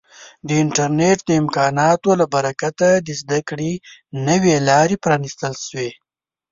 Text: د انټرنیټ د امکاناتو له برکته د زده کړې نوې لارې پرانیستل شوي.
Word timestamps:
د 0.47 0.49
انټرنیټ 0.63 1.19
د 1.25 1.31
امکاناتو 1.41 2.09
له 2.19 2.25
برکته 2.33 2.87
د 2.97 3.09
زده 3.21 3.39
کړې 3.49 3.73
نوې 4.27 4.55
لارې 4.69 4.95
پرانیستل 5.03 5.53
شوي. 5.65 5.89